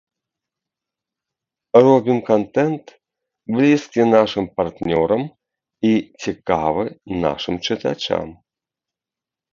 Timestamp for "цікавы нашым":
6.27-7.55